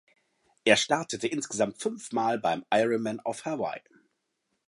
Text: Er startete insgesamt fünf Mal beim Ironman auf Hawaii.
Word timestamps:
Er 0.65 0.77
startete 0.77 1.27
insgesamt 1.27 1.77
fünf 1.77 2.11
Mal 2.11 2.39
beim 2.39 2.65
Ironman 2.73 3.19
auf 3.19 3.45
Hawaii. 3.45 3.81